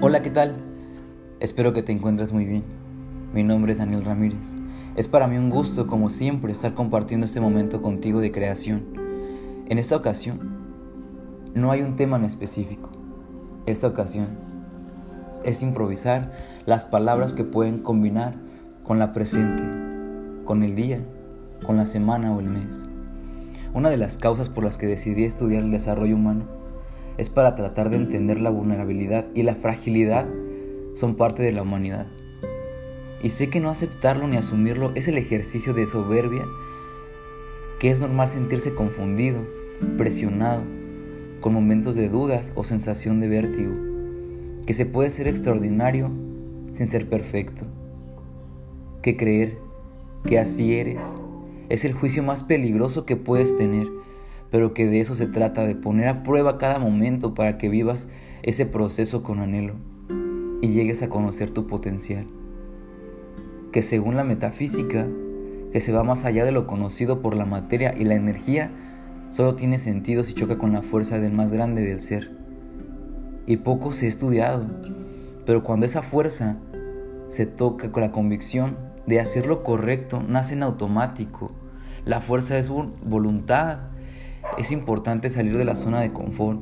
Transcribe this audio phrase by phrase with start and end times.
[0.00, 0.54] Hola, ¿qué tal?
[1.40, 2.62] Espero que te encuentres muy bien.
[3.34, 4.54] Mi nombre es Daniel Ramírez.
[4.94, 8.84] Es para mí un gusto, como siempre, estar compartiendo este momento contigo de creación.
[9.66, 10.38] En esta ocasión,
[11.54, 12.90] no hay un tema en específico.
[13.66, 14.28] Esta ocasión
[15.44, 16.30] es improvisar
[16.64, 18.36] las palabras que pueden combinar
[18.84, 19.64] con la presente,
[20.44, 21.04] con el día,
[21.66, 22.84] con la semana o el mes.
[23.74, 26.57] Una de las causas por las que decidí estudiar el desarrollo humano
[27.18, 30.26] es para tratar de entender la vulnerabilidad y la fragilidad
[30.94, 32.06] son parte de la humanidad.
[33.22, 36.46] Y sé que no aceptarlo ni asumirlo es el ejercicio de soberbia,
[37.78, 39.44] que es normal sentirse confundido,
[39.96, 40.64] presionado,
[41.40, 43.74] con momentos de dudas o sensación de vértigo,
[44.66, 46.10] que se puede ser extraordinario
[46.72, 47.66] sin ser perfecto,
[49.02, 49.58] que creer
[50.24, 51.02] que así eres
[51.68, 53.86] es el juicio más peligroso que puedes tener
[54.50, 58.08] pero que de eso se trata, de poner a prueba cada momento para que vivas
[58.42, 59.74] ese proceso con anhelo
[60.60, 62.26] y llegues a conocer tu potencial.
[63.72, 65.06] Que según la metafísica,
[65.72, 68.72] que se va más allá de lo conocido por la materia y la energía,
[69.30, 72.32] solo tiene sentido si choca con la fuerza del más grande del ser.
[73.46, 74.66] Y poco se ha estudiado,
[75.44, 76.58] pero cuando esa fuerza
[77.28, 78.76] se toca con la convicción
[79.06, 81.52] de hacer lo correcto, nace en automático.
[82.04, 83.80] La fuerza es voluntad,
[84.56, 86.60] es importante salir de la zona de confort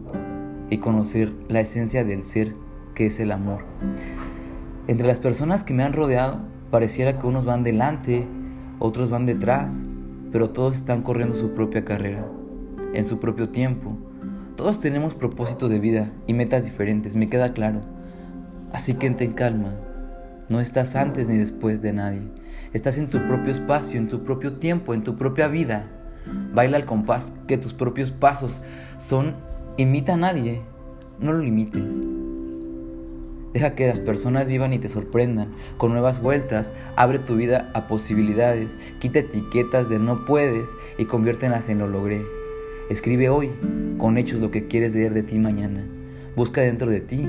[0.71, 2.55] y conocer la esencia del ser
[2.95, 3.65] que es el amor.
[4.89, 8.27] Entre las personas que me han rodeado, pareciera que unos van delante,
[8.79, 9.83] otros van detrás,
[10.33, 12.27] pero todos están corriendo su propia carrera,
[12.95, 13.97] en su propio tiempo.
[14.57, 17.83] Todos tenemos propósitos de vida y metas diferentes, me queda claro.
[18.73, 19.75] Así que ten calma,
[20.49, 22.23] no estás antes ni después de nadie.
[22.73, 25.96] Estás en tu propio espacio, en tu propio tiempo, en tu propia vida.
[26.57, 28.63] Baila al compás que tus propios pasos
[28.97, 29.37] son.
[29.77, 30.63] Imita a nadie,
[31.21, 32.01] no lo limites.
[33.53, 36.73] Deja que las personas vivan y te sorprendan con nuevas vueltas.
[36.97, 38.79] Abre tu vida a posibilidades.
[39.01, 42.25] Quita etiquetas de no puedes y conviértelas en lo logré.
[42.89, 43.51] Escribe hoy
[43.99, 45.85] con hechos lo que quieres leer de ti mañana.
[46.37, 47.29] Busca dentro de ti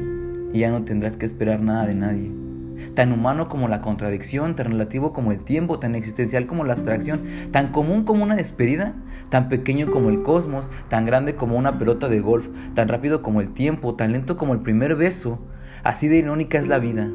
[0.53, 2.47] y ya no tendrás que esperar nada de nadie
[2.93, 7.23] tan humano como la contradicción, tan relativo como el tiempo, tan existencial como la abstracción,
[7.51, 8.95] tan común como una despedida,
[9.29, 13.41] tan pequeño como el cosmos, tan grande como una pelota de golf, tan rápido como
[13.41, 15.39] el tiempo, tan lento como el primer beso.
[15.83, 17.09] Así de irónica es la vida,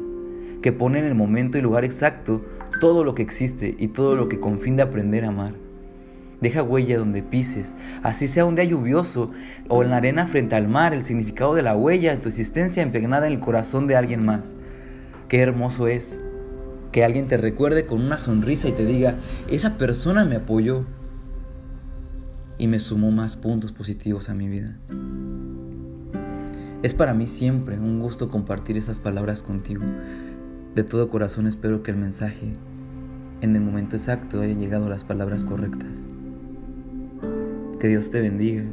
[0.61, 2.43] que pone en el momento y lugar exacto
[2.79, 5.53] todo lo que existe y todo lo que con fin de aprender a amar.
[6.41, 9.31] Deja huella donde pises, así sea un día lluvioso
[9.69, 12.83] o en la arena frente al mar, el significado de la huella en tu existencia
[12.83, 14.55] impregnada en el corazón de alguien más.
[15.33, 16.19] Qué hermoso es
[16.91, 19.15] que alguien te recuerde con una sonrisa y te diga,
[19.49, 20.85] esa persona me apoyó
[22.59, 24.77] y me sumó más puntos positivos a mi vida.
[26.83, 29.83] Es para mí siempre un gusto compartir estas palabras contigo.
[30.75, 32.53] De todo corazón espero que el mensaje
[33.41, 36.09] en el momento exacto haya llegado a las palabras correctas.
[37.79, 38.65] Que Dios te bendiga.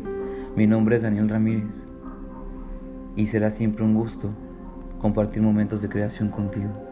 [0.56, 1.86] Mi nombre es Daniel Ramírez
[3.16, 4.36] y será siempre un gusto
[5.00, 6.89] compartir momentos de creación contigo.